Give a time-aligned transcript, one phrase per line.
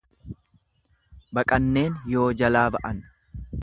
[1.39, 3.09] Baqanneen yoo jalaa ba'an.